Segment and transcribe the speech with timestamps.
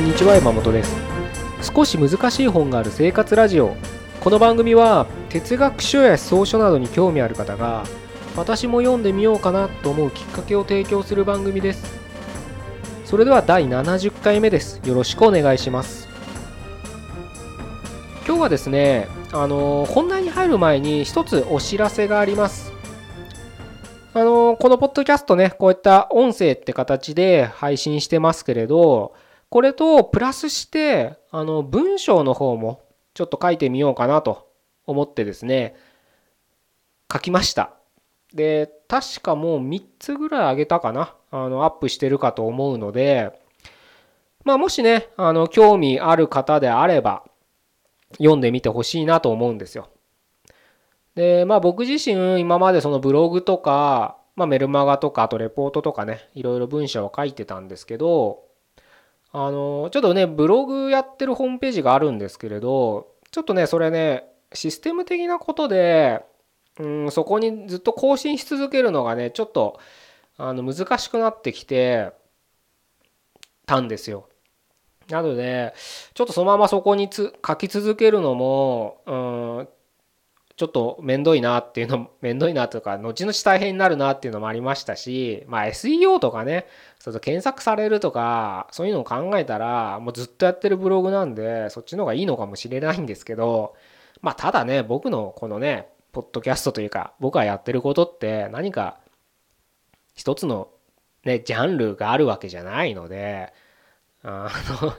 [0.00, 0.96] こんにちは山本です。
[1.74, 3.76] 少し難しい本がある生活ラジオ。
[4.22, 7.84] この番組は哲学書や思想書などに興味ある方が
[8.34, 12.00] 私も読んでみようかなと思うきっかけを提供する番組です。
[13.04, 14.80] それでは第70回目です。
[14.86, 16.08] よろしくお願いします。
[18.26, 22.72] 今日はですねあの本題に入る前に一つお知らせがあります。
[24.14, 29.12] あのこのポッドキャストねこういった音声って形で配信してますけれど
[29.50, 32.82] これとプラスしてあの文章の方も
[33.14, 34.48] ちょっと書いてみようかなと
[34.86, 35.74] 思ってですね
[37.12, 37.74] 書きました。
[38.32, 43.32] で確かもう3つぐらいあげたかなあのアップしてるかと思うので
[44.44, 47.24] まあもしねあの興味ある方であれば
[48.18, 49.88] 読んでみてほしいなと思うんですよ。
[51.16, 58.44] でまあ僕自身今までそのブログとか、まあ、メルマガとかあとレポートとかねいろいろ文章を書いてたんですけど
[59.32, 66.24] あのちょっとねブログやってるホームページがあるんですけれどちょっとねそれねシステム的なことで
[66.78, 69.78] うんそこにずっと更新し続けるのがねちょっと
[70.36, 72.12] あの難しくなってきて
[73.66, 74.28] たんですよ。
[75.08, 75.74] なので
[76.14, 79.14] ちょっとそのままそこにつ書き続けるのもう
[79.62, 79.68] ん
[80.60, 86.66] ちょっと面倒いなっていうの面倒いなとか後々大変になるなっていうのもありましたしまあ SEO とかね
[86.98, 93.74] そう検索されるとかそういうのを考えたらもうずっとやってるブログなんでそっちの方がいいのかもしれないんですけど
[94.20, 98.98] まあただね僕のこのねポッドキャストというか僕がやってることって何か
[100.14, 100.68] 一つの
[101.24, 103.50] ねジャンルがあるわけじゃないので
[104.22, 104.50] あ
[104.82, 104.92] の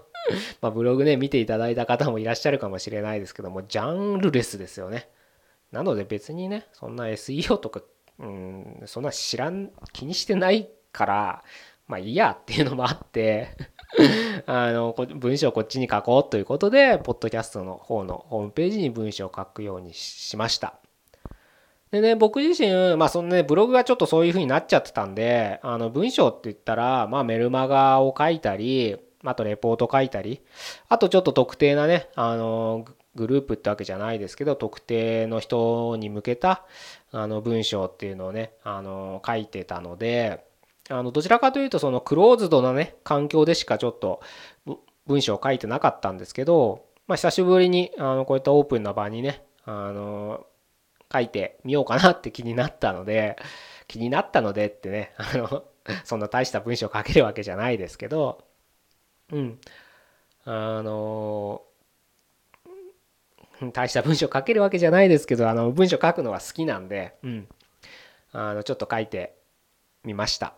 [0.60, 5.08] まブログね見ていただいた方もいらっしゃるかもしれないですけどもジャンルレスですよね。
[5.72, 7.82] なので別にねそんな SEO とか
[8.20, 11.44] うんそんな知らん気にしてないから
[11.88, 13.50] まあいいやっていうのもあって
[14.46, 20.76] あの文章こっちに書こうということでポッドキャストの方のホームページに文章を書くようにしました。
[21.92, 30.42] でね僕自身まあそのねブログがちょっとそういう風になっちゃってたんであの文章って言ったらまあメルマガを書いたりあとレポート書いたり
[30.88, 32.86] あとちょっと特定なねあの
[33.16, 36.66] グループってわけじゃないですけど特定の人に向けた
[37.12, 40.46] あの文章っていうのをねあの書いてたので
[40.90, 44.22] あのどちらかというとそのクローズドなね環境でしかちょっと
[45.08, 50.46] 文章を書いてなかったんですけど、まあ、久しぶりにあのこういったオープンな場にねあの
[51.12, 53.38] 書いてみようかなって気になったので
[53.88, 55.64] 気になったのでってねあの
[56.06, 58.44] そんな大した文章書けるわけじゃないですけど
[59.32, 59.60] うん。
[60.44, 61.62] あの
[63.74, 67.48] 大した文章書けるわけじゃないですけどあの文章書くのは好きなんで、うん、
[68.32, 69.36] あのちょっと書いて
[70.04, 70.54] みました。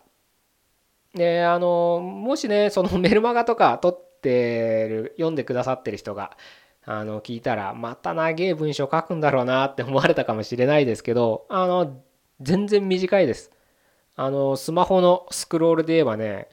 [1.14, 6.36] であのもしねその メルマガとか撮ってる読んでくださってる人が
[6.84, 12.02] あの聞いたらまた長い文章書くんだろうなって思われたかもしれないですけどあの
[12.40, 13.52] 全然短いです。
[14.16, 16.48] あのスマホのスクロールで言えばね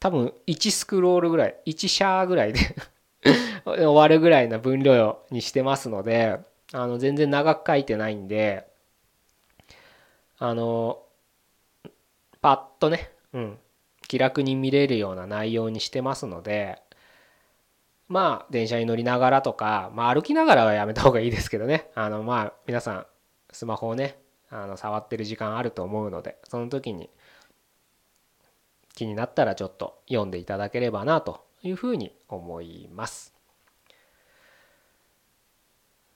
[0.00, 2.60] 多分1スクロールぐらい1シャーぐらいで
[3.64, 6.38] 終わるぐらいの分量にしてますので
[6.72, 8.66] あの全然長く書いてないんで
[10.38, 11.02] あの
[12.42, 13.58] パッとね、うん、
[14.06, 16.82] 気楽に見れるような内容にしてますので
[18.08, 23.06] まあ電車に乗りながらとか、まあ、歩きながらはやめた方がいいですけどねあのまあ皆さん
[23.50, 24.18] スマホをね
[24.50, 27.08] あの触ってる時間あると思うのでその時に
[28.94, 33.33] 気になったらちょっと読んでいただければなというふうに思います。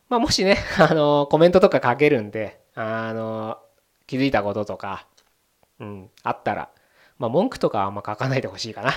[0.08, 3.58] まあ、もしね、 あの、コメントとか書けるんで、あの、
[4.06, 5.06] 気づいたこととか、
[5.80, 6.70] うん、あったら、
[7.18, 8.92] まあ、文句とかはあんま書かないでほしいかな。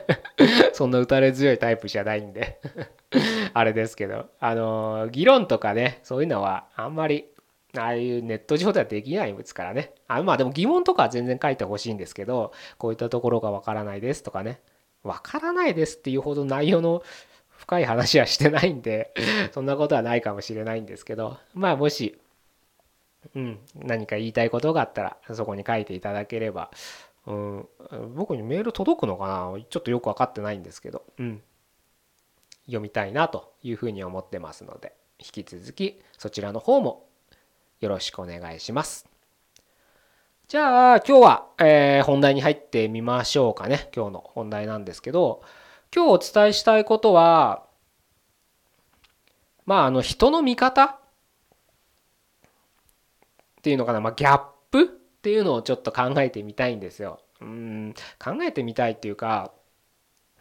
[0.72, 2.60] そんな打たれ強いタイプじゃないんで
[3.54, 7.26] あれですけど、あの、議論とかね、そういうのはあんまり、
[7.76, 9.94] ああいうネット上ではできないですからね。
[10.06, 14.60] あまあでも疑問とかは全然書いてほしいんですけど、こういったところがわからないですとかね。
[15.02, 17.02] わからないですっていうほど内容の
[17.56, 19.12] 深い話はしてないんで
[19.52, 22.18] そんなことはないかもしれないんですけどまあもし、
[23.34, 26.70] うん、何か言いたいことがあったらそこに書いていただければ、
[27.26, 27.68] うん、
[28.14, 29.60] 僕にメール届くのかな？
[29.68, 31.42] ちょっとよく分かってないんですけど、うん、
[32.66, 37.06] 読みたいなというふうに思ってますので引き続きそちらの方も
[37.80, 39.06] よろしくお願いします。
[40.48, 45.42] じゃあ今日は、えー、本題に入ってみましょうかね今日の本題なんですけど
[45.96, 47.64] 今日お伝えしたいことは
[49.64, 50.84] まああの人の見方？
[50.84, 50.98] っ
[53.62, 54.40] ていうのかな、まあ、ギャッ
[54.70, 54.82] プ？
[54.82, 57.20] っていうのをちょっと考えてみたいんですよ。
[57.40, 57.94] うん。
[58.22, 59.52] 考えてみたいっていうか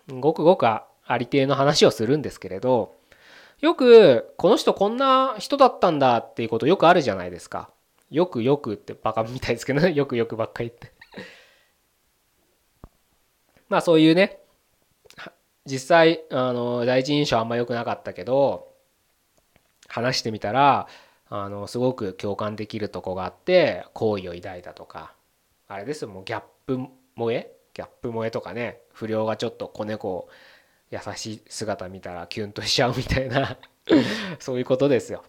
[0.09, 0.85] ごくごくあ
[1.17, 2.93] りていの話をするんですけれど
[3.61, 7.69] よくこの人こんな人だったんだっていうことよくあるじゃないですか。
[8.11, 9.93] よくよくってバカみたいですけどね。
[9.93, 10.93] よくよくばっかり言って。
[13.69, 14.41] まあそういうね
[15.65, 18.67] 実際あの第一印象あんま良くなかったけど
[19.87, 20.87] 話してみたら
[21.29, 25.13] あのすごく共感できるとこがあって好意を抱いたとか
[25.67, 26.77] あれですよもうギャップ
[27.15, 27.51] 萌え？
[27.73, 30.29] ギャップ萌えとかね不良がちょっと子猫
[30.91, 33.57] 優しい姿見たらキュンとしちゃうみたいな
[34.39, 35.23] そういうことですよ。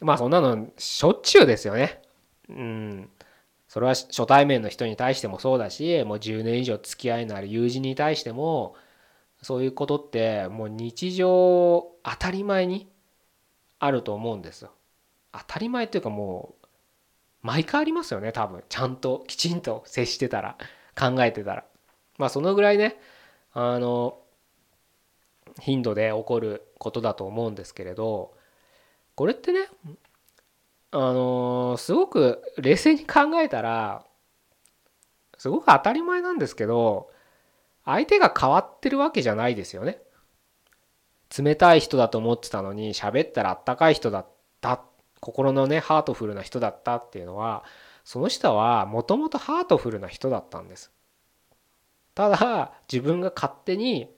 [0.00, 2.02] まあそんなのしょっちゅうですよね。
[2.48, 3.10] うん。
[3.68, 8.76] それは初対面の人に対してもそうだしもう10年以上付き合いのある友人に対しても
[9.44, 12.90] そういうことってもう日常当たり前に
[13.78, 14.72] あると思うんですよ。
[15.32, 16.66] 当たり前っていうかもう
[17.42, 20.56] 毎回ありますよね多分ちゃんときちんと接してたら
[20.98, 21.64] 考えてたら。
[22.16, 22.96] まあそのぐらいね
[23.52, 24.18] あの
[25.60, 28.34] 頻度で起こることだと思うんですけれど
[29.14, 29.68] これってね
[30.90, 34.06] あのすごく冷静に考えたら
[35.36, 37.10] すごく当たり前なんですけど
[37.84, 39.98] 相手が変わってるわけじゃないですよね。
[41.36, 44.26] 冷たい人だと思ってたのに喋ったらあったかい人だっ
[44.60, 44.82] た
[45.20, 47.64] 心のねハートフルな人だったっていうのは
[48.04, 50.92] その人はもともとハートフルな人だったんです。
[52.14, 54.08] ただ自分が勝手に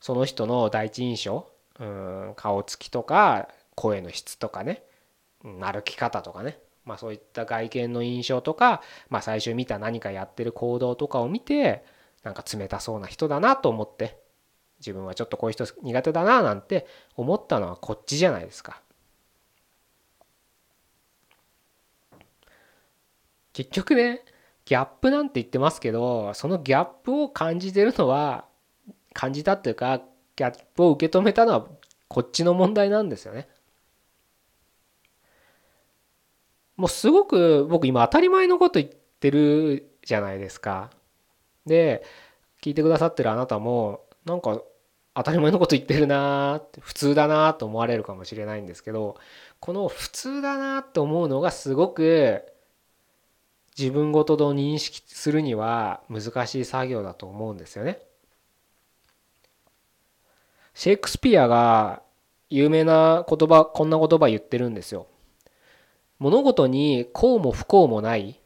[0.00, 1.46] その人の第一印象
[1.78, 4.84] うん顔つきとか声の質とかね
[5.42, 11.84] 歩き方とかねまあそういった外見の印象とか、まあ、最初見た何かやってる行動とかを見て
[12.22, 14.18] なんか冷たそうな人だなと思って
[14.78, 16.86] 自分はちょっとこういう人苦手だななんて
[17.16, 18.80] 思ったのはこっちじゃないですか。
[23.52, 24.22] 結局ね
[24.64, 28.44] ギャップなんて言ってますけどそのギャップを感じてるのは
[29.12, 30.00] 感じたっていうか
[30.36, 31.66] ギャップを受け止めたのは
[32.08, 33.48] こっちの問題なんですよね。
[36.76, 40.90] もうすごく僕今当たり前のこと言ってるじゃないですか。
[41.70, 42.02] で
[42.60, 44.60] 聞いてくださってるあなたもなんか
[45.14, 49.16] 当たり前のこと言ってるなって普通だなと思われるかもしれないんですけど
[49.60, 52.42] この普通だなと思うのがすごく
[53.78, 58.00] 自分ごとと認識するには難しい作業だと思うんですよね。
[60.74, 62.02] シェイクスピアが
[62.48, 65.06] 有名な言葉こんな言葉言ってるんですよ。
[66.18, 68.39] 物事に幸も不幸もない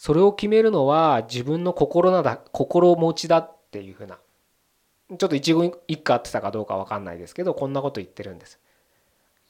[0.00, 4.18] それを決めるのは自分の心なだ心持ちだっていうふうな
[5.18, 8.58] ちょっと一言一句合ってたかどうか分かんないですけどこんなこと言ってるんです。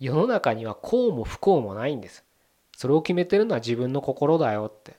[0.00, 2.25] 世の中には幸も不幸もないんです。
[2.76, 4.97] それを決めてるのは自分の心だよって。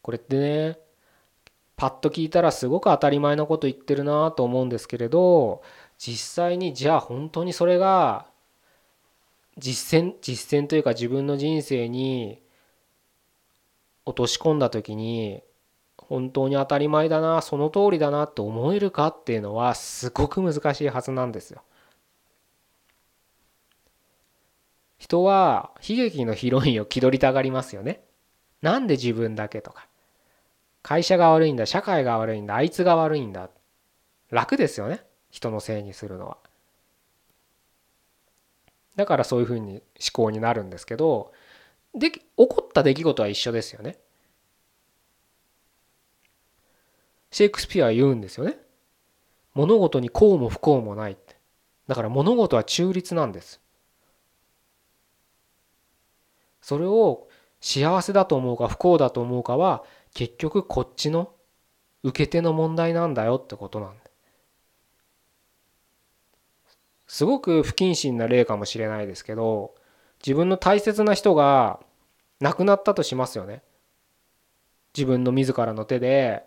[0.00, 0.78] これってね
[1.74, 5.62] パッと聞いたらすごく当たり前のこと言ってるなと思うんですけれど
[5.98, 8.26] 実際にじゃあ本当にそれが
[9.58, 12.42] 実践実践というか自分の人生に
[14.04, 15.42] 落とし込んだ時に
[15.96, 21.62] 本当に当たり前だなその通りだなって思えるかっていうのはすごく難しいはずなんですよ。
[24.98, 28.02] 人は悲劇のヒロインを気取りたがりますよね。
[28.62, 29.88] なんで自分だけとか。
[30.86, 33.50] 会社が悪いんだ社会が悪いんだあいつが悪いんだ
[34.30, 36.36] 楽ですよね人のせいにするのは
[38.96, 41.32] だからそういうふうに思考になるんですけど
[41.94, 43.98] で起こった出来事は一緒ですよね。
[47.30, 48.56] シェイクスピアは言うんですよね。
[49.54, 51.36] 物事に幸も不幸もないって。
[51.86, 53.60] だから物事は中立なんです。
[56.60, 57.28] それを
[57.60, 59.84] 幸せだと思うか不幸だと思うかは
[60.14, 61.32] 結局こっちの
[62.02, 64.05] 受け手の問題なんだよってことなんです。
[67.06, 69.74] すごく不謹慎な例かもしれないですけど
[70.24, 71.80] 自分の大切な人が
[72.40, 73.62] 亡くなったとしますよね。
[74.96, 76.44] 自分の自らの手で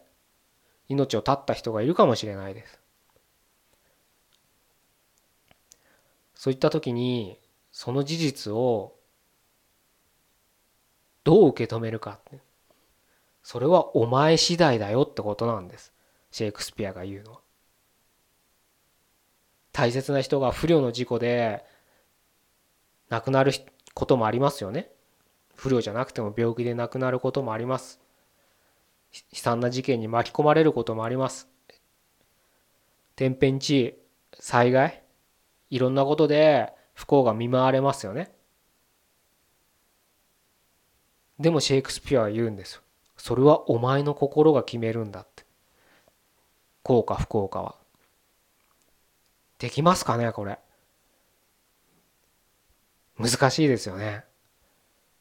[0.88, 2.80] 命を絶った人がいるかもしれないです。
[6.36, 7.38] そういった時に
[7.72, 8.96] その事実を
[11.24, 12.20] どう受け止めるか。
[13.44, 15.94] それはお前次第だよってことなんです。
[16.32, 17.40] シェイクスピアが言うのは。
[19.80, 21.64] 大切な人が不慮の事故で
[23.08, 23.54] 亡くなる
[23.94, 24.90] こともありますよね。
[25.56, 28.02] 不慮じゃなくても病気で亡くなることもあります。
[29.14, 31.48] 悲惨な事件に巻き込まれることもあります。
[33.16, 33.96] 天変地異
[34.34, 35.02] 災害
[35.70, 38.34] いろんなことで不幸が見舞われますよね。
[41.40, 42.82] でもシェイクスピアは言うんですよ。
[43.16, 45.46] それはお前の心が決めるんだって。
[46.84, 47.79] 幸か不幸かは。
[49.60, 50.58] できますかねこれ。
[53.18, 54.24] 難しいですよね。
[54.24, 54.24] っ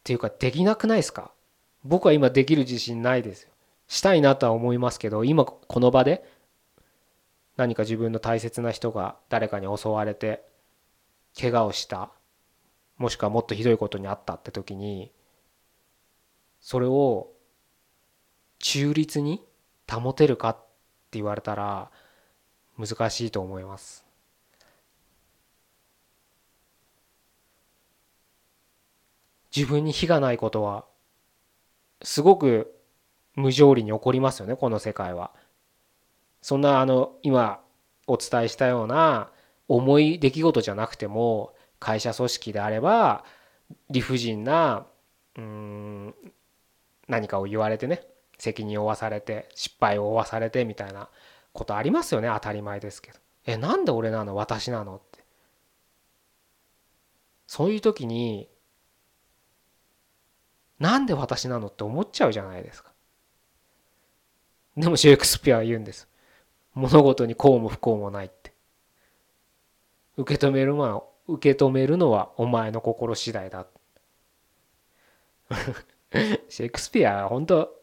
[0.05, 1.33] ていうかできなくないですか？
[1.85, 3.51] 僕は今できる自信ないですよ。
[3.89, 6.25] したいなとは思いますけど今この場で
[7.57, 10.45] 何か自分の大切な人が誰かに襲われて
[11.39, 12.11] 怪我をした
[12.99, 15.11] もしくはもっとひどいことにあったって時に
[16.61, 17.31] それを
[18.59, 19.43] 中立に
[19.91, 20.57] 保てるかっ
[21.11, 21.91] て言われたら
[22.79, 24.05] 難しいと思います。
[29.55, 30.85] 自分に非がないことは
[32.03, 32.75] すごく
[33.35, 35.31] 無条理に起こりますよねこの世界は。
[36.43, 37.61] そんなあの今
[38.07, 39.31] お伝えしたような
[39.67, 43.25] 重い出来事じゃなくても会社組織であれば
[43.91, 44.87] 理不尽な
[45.37, 46.15] うん
[47.09, 48.07] 何かを言われてね
[48.39, 51.09] 責任を負わされて失敗を負わされてみたいな
[51.53, 53.19] ことありますよね当たり前ですけど。
[53.47, 55.25] えなんで俺なの私なのって
[57.47, 58.49] そういう時に
[60.79, 62.93] なんで私なのって思っちゃうじゃないですか。
[64.77, 66.09] でもシェイクスピアは言うんです。
[66.75, 68.53] 物事にこうも不幸もないって。
[70.17, 73.67] 受け止めるのは、受け止めるのはお前の心次第だ。
[76.49, 77.79] シェイクスピアは本当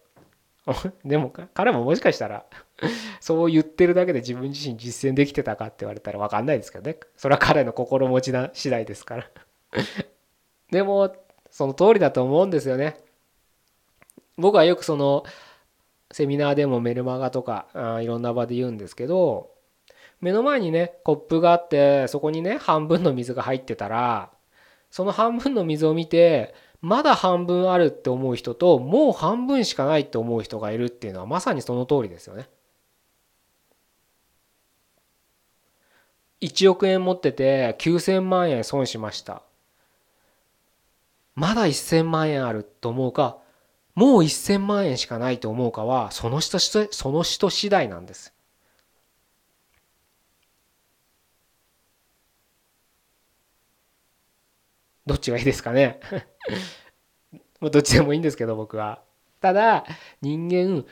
[1.06, 2.46] でも彼ももしかしたら
[3.20, 9.30] そう言ってるだけで自分自身実践できてたかって言われたら分かんないですけどねそれは彼の心持ちな次第ですから
[10.72, 11.16] でも
[11.56, 12.98] その通りだと思うんですよね。
[14.36, 15.24] 僕はよくその
[16.12, 19.52] セミナーでもメルマガとかあいろんな場で言うんですけど
[20.20, 24.32] 目の前にねコップがあってそこにね半分の水が入ってたら
[24.92, 32.50] その半分の水を見てまだ半分あるって思う人ともう半分しかないって思う人がいるっていうのはまさにその通りですよね。
[36.42, 39.45] 1億円持ってて9,000万円損しました
[41.36, 43.38] まだ1000万円あると思うか、
[43.96, 48.34] もう1000万円しかないと思うかは、その人、その人次第なんです。
[55.06, 56.00] どっちがいいですかね？
[57.62, 59.02] どっちでもいいんですけど、僕は。
[59.42, 59.86] ただ、
[60.22, 60.86] 人間、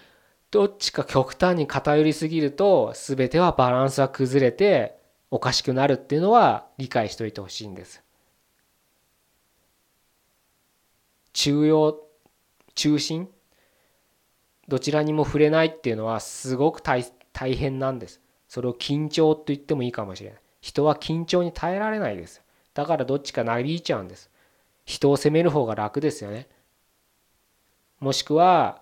[0.52, 4.98] どっちか極端に偏りすぎると、全てはバランスが崩れて、
[5.32, 8.04] おかしくなるっていうのは理解しといてほしいんです。
[11.34, 12.00] 中央
[12.76, 13.30] 中心？
[14.68, 17.04] どちらにも触れないっていうのはすごく大
[17.56, 18.22] 変なんです。
[18.48, 20.40] それを緊張と言ってもいいかもしれない。
[20.62, 22.42] 人は緊張に耐えられないです。
[22.74, 24.30] だからどっちかなびいちゃうんです。
[24.86, 26.48] 人を責める方が楽ですよね。
[28.00, 28.82] もしくは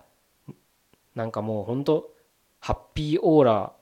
[1.14, 2.12] なんかもうほんと
[2.60, 3.72] ハッピーオーラ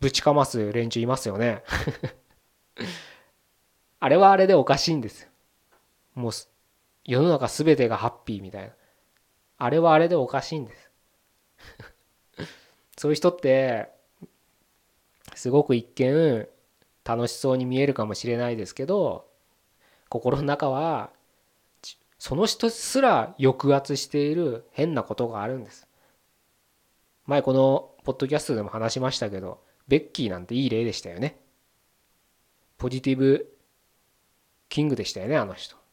[0.00, 1.62] ぶちかます連中いますよね。
[4.00, 5.28] あれはあれでおかしいんです。
[6.14, 6.32] もう
[7.04, 8.72] 世の中全てがハッピーみたいな。
[9.58, 10.90] あれはあれでおかしいんです。
[12.96, 13.88] そういう人って
[15.34, 16.48] すごく一見
[17.04, 19.28] 楽しそうに見えるかもしれないですけど
[20.08, 21.10] 心の中は
[22.18, 25.86] その人すら抑圧している変なことがあるんです。
[27.26, 31.40] 前このポッドキャストでも話しましたけどベッキーなんていい例でしたよね。
[32.78, 33.54] ポジティブ
[34.68, 35.83] キングでしたよねあの人。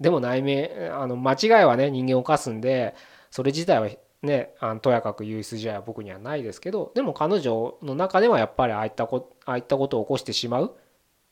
[0.00, 2.94] でも内面あの間違いはね人間を犯すんで
[3.30, 3.88] それ自体は
[4.22, 10.76] ねあのとやかく言う筋合いは僕にはないですけどでも彼女の中ではやっぱりああいったこああいったことを起こしてしまう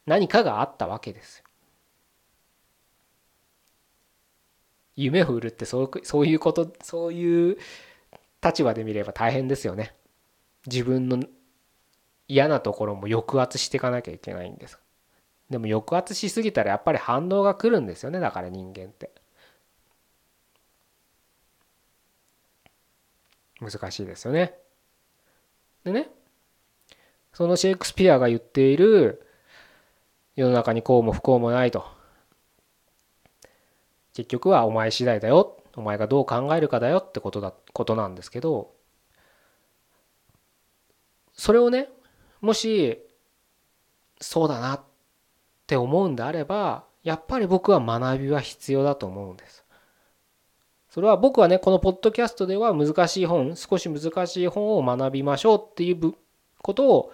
[0.06, 1.42] 何かがあったわけです
[4.96, 7.58] 夢を売るってそうそういうことそういう
[8.44, 9.94] 立場で見れば大変ですよね。
[10.66, 11.22] 自分の
[12.28, 14.78] 嫌なところも抑圧していかなきゃいけないんです
[15.50, 19.11] でも抑圧しすぎたらやっぱり反動が来るんですよねだから人間って。
[23.61, 24.54] 難しいですよね。
[25.85, 26.09] でね
[27.33, 29.26] そのシェイクスピアが言っている
[30.37, 31.85] 世の中にこうも不幸もないと。
[34.14, 35.62] 結局はお前次第だよ。
[35.76, 38.73] お前がどう考えるかだよってことだことなんですけど。
[41.35, 41.88] それをね
[42.40, 42.99] もし
[44.21, 44.83] そうだな
[45.70, 49.64] って思うんであればやっぱり僕は学びは必要だと思うんです。
[50.88, 56.14] それは僕はねこのポッドキャストでは難しい本少し難しい本を学びましょうっていう
[56.60, 57.12] ことを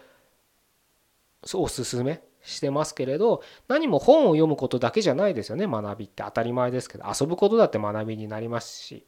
[1.52, 9.04] おすすめしてますけれど何も本を読むことだけじゃないですよね学びって当たり前ですけど遊ぶことだって学びになりますし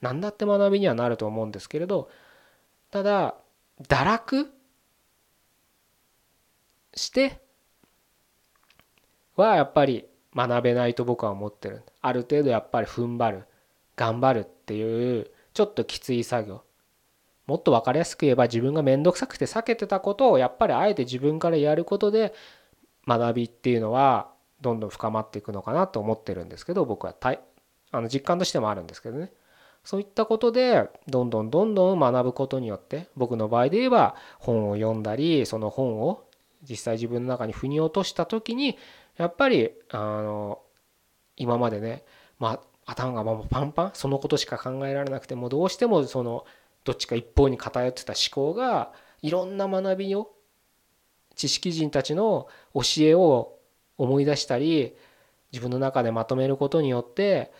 [0.00, 2.08] 何だって学びにはなると思うんですけれど
[2.92, 3.34] ただ
[3.82, 4.52] 堕落
[6.94, 7.41] して
[9.36, 11.82] はやっぱり学べないと僕は思ってる。
[12.00, 13.44] ある程度やっぱり踏ん張る
[13.96, 16.62] 頑張るっていうちょっときつい作業。
[17.46, 22.32] もっと分かりやすく言えば自分が面倒くさくて避けてたことをやっぱりあえて自分からやることで
[23.06, 29.32] 学びっていうのはどんどん深まっていくのかなと思ってるんですけど僕はあの実感としてもあるんですけどね。
[29.84, 36.24] そういったことでどんどんどんどん学ぶことによって僕の場合で言えば本を読んだりその本を
[36.62, 38.78] 実際自分の中に腑に落とした時に
[39.16, 40.60] やっぱりあの
[41.36, 42.04] 今までね
[42.38, 46.44] まあ頭がもうパンパンそのことしか考えられなくてもどうしてもその
[46.84, 48.92] どっちか一方に偏ってた思考が
[49.22, 50.32] いろんな学びを
[51.34, 53.56] 知識人たちの教えを
[53.98, 54.94] 思い出したり
[55.52, 57.52] 自分の中でまとめることによって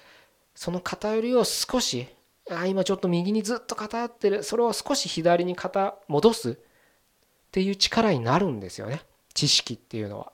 [0.54, 2.08] その偏りを少し
[2.50, 6.56] あ今ちょっと右にずっと偏ってるそれを少し左に肩戻すっ
[7.52, 9.02] ていう力になるんですよね
[9.34, 10.32] 知識っていうのは。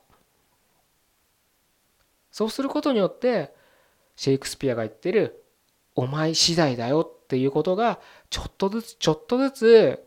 [2.31, 3.53] そうすることによって
[4.15, 5.43] シェイクスピアが言ってる
[5.95, 10.05] 「お前次第だよ」っていうことがちょっとずつちょっとずつ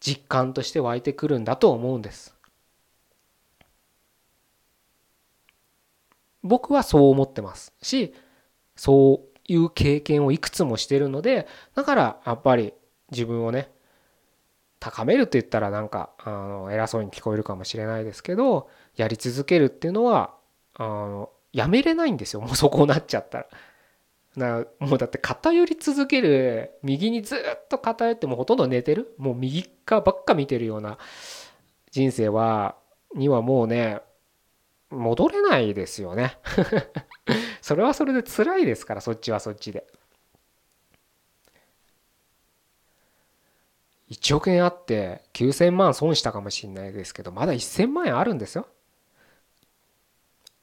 [0.00, 2.34] 実感として湧いてくるんだと思うんです。
[6.42, 8.14] 僕はそう思ってますし
[8.76, 12.72] そういう経験をいくつもしてるのでだからやっぱり
[13.10, 13.70] 自分をね
[14.80, 20.34] 高めるって言ったらなんかあの偉そうに聞こえるかもしれないですけどやり続けるっていうのは
[20.74, 22.40] あのやめれないんですよ。
[22.42, 23.46] もうそこなっちゃったら。
[24.36, 29.14] なもうだって偏り続ける右にずっと偏ってもうほとんど寝てる？
[29.18, 30.96] もう右側ばっか見てるような
[31.90, 32.76] 人生は
[33.14, 34.00] にはもうね
[34.90, 36.38] 戻れないですよね。
[37.60, 39.86] それはそれで辛いですからそっちはそっちで。
[44.10, 48.66] 1億円あって9000万損したかもしれないですけどまだ1000万円あるんですよ。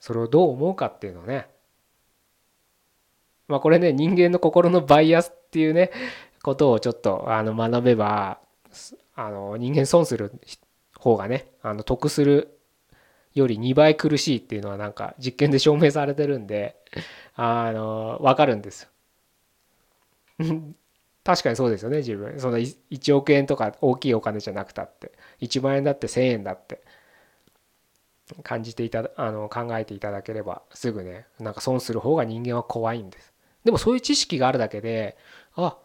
[0.05, 1.47] それをどう思うかっていうのね。
[3.47, 5.89] まあこれね人間の心のバイアスっていうね
[6.43, 8.37] ことをちょっとあの学べば
[9.15, 10.31] あの人間損する
[10.95, 12.59] 方がねあの得する
[13.33, 16.75] より2倍苦しいっていうのはなんか実験で証明されてるんで
[17.33, 18.89] あの分かるんですよ。
[21.23, 22.39] 確かにそうですよね自分。
[22.39, 25.13] その1億円とか大きいお金じゃなくたって。
[25.41, 26.83] 1万円だって1,000円だって。
[28.43, 33.33] 感じていたあの考えていただければすぐねなんか損する方が人間は怖いんです。
[33.63, 35.17] でもそういう知識があるだけで
[35.55, 35.77] あ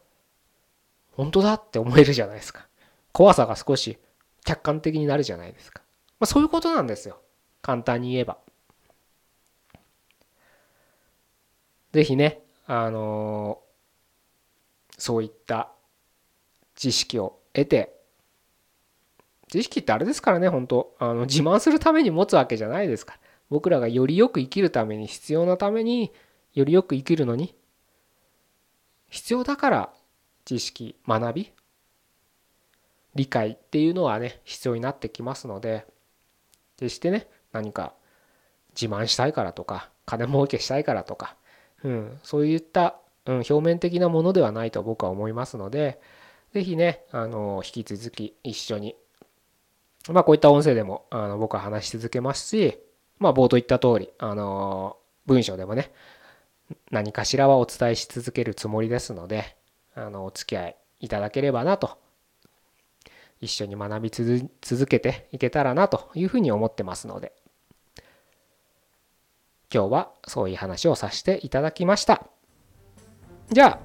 [1.13, 2.67] 本当だって思えるじゃないですか。
[3.13, 3.99] 怖さが少し
[4.45, 5.83] 客観的になるじゃないですか、
[6.19, 7.21] まあ、そういうことなんですよ。
[7.63, 8.39] 簡単に言えば。
[11.93, 13.61] ぜひね、あの、
[14.97, 15.71] そういった
[16.77, 18.00] 知識を得て、
[19.51, 23.21] 知識ってあれですからね、本当あの自慢するために持つわけじゃないですから。
[23.51, 26.13] 僕らがよりよく生きるために必要なために
[26.55, 27.55] よりよく生きるのに
[29.09, 29.91] 必要だから
[30.45, 31.53] 知識学び
[33.17, 35.85] 理解っていうのはね必要になってきますので
[36.79, 37.93] 決してね何か
[38.81, 41.37] 自慢したいからとか金儲けしたいからとか、
[41.83, 46.01] うん、そういった、うん、表面的なものではないと僕は思いますので
[46.53, 48.95] 是非ねあの引き続き一緒に
[50.09, 52.79] まあこういった音声でもあの僕は話し続けますし
[53.19, 55.93] まあ冒頭言った通りあの文章でもね
[56.91, 59.57] 何かしらはお伝えし続けるつもりですので
[59.95, 61.99] あのお付き合いいただければなと
[63.41, 67.33] 一緒に学び続けていけたらなというふうに思ってますので
[69.73, 72.27] 今日はそういう話をさせていただきました。
[73.53, 73.79] じゃあ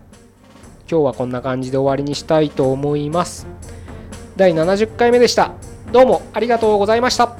[0.89, 3.47] 今日はこんな感じで終わりにしたいと思います。
[4.36, 5.64] 第70回目でした。
[5.95, 7.38] どうもありがとうございました。